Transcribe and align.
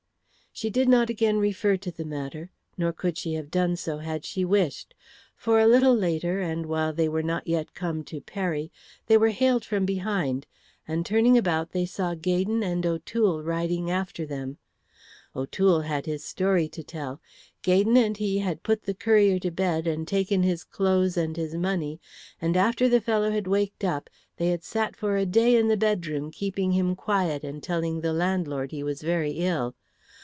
She 0.53 0.69
did 0.69 0.89
not 0.89 1.09
again 1.09 1.37
refer 1.39 1.77
to 1.77 1.91
the 1.91 2.03
matter, 2.03 2.51
nor 2.77 2.91
could 2.91 3.17
she 3.17 3.31
so 3.31 3.35
have 3.37 3.49
done 3.49 3.77
had 4.03 4.25
she 4.25 4.43
wished. 4.43 4.93
For 5.33 5.61
a 5.61 5.65
little 5.65 5.95
later 5.95 6.41
and 6.41 6.65
while 6.65 6.91
they 6.91 7.07
were 7.07 7.23
not 7.23 7.47
yet 7.47 7.73
come 7.73 8.03
to 8.03 8.19
Peri, 8.19 8.69
they 9.07 9.17
were 9.17 9.29
hailed 9.29 9.63
from 9.63 9.85
behind, 9.85 10.45
and 10.85 11.05
turning 11.05 11.37
about 11.37 11.71
they 11.71 11.85
saw 11.85 12.15
Gaydon 12.15 12.63
and 12.63 12.85
O'Toole 12.85 13.41
riding 13.41 13.89
after 13.89 14.25
them. 14.25 14.57
O'Toole 15.33 15.81
had 15.81 16.05
his 16.05 16.25
story 16.25 16.67
to 16.67 16.83
tell. 16.83 17.21
Gaydon 17.61 17.95
and 17.95 18.17
he 18.17 18.39
had 18.39 18.61
put 18.61 18.83
the 18.83 18.93
courier 18.93 19.39
to 19.39 19.51
bed 19.51 19.87
and 19.87 20.05
taken 20.05 20.43
his 20.43 20.65
clothes 20.65 21.15
and 21.15 21.37
his 21.37 21.55
money, 21.55 22.01
and 22.41 22.57
after 22.57 22.89
the 22.89 22.99
fellow 23.01 23.31
had 23.31 23.47
waked 23.47 23.85
up, 23.85 24.09
they 24.35 24.49
had 24.49 24.65
sat 24.65 24.97
for 24.97 25.15
a 25.15 25.25
day 25.25 25.55
in 25.55 25.69
the 25.69 25.77
bedroom 25.77 26.29
keeping 26.29 26.73
him 26.73 26.93
quiet 26.93 27.41
and 27.45 27.63
telling 27.63 28.01
the 28.01 28.13
landlord 28.13 28.71
he 28.71 28.83
was 28.83 29.01
very 29.01 29.31
ill. 29.31 29.75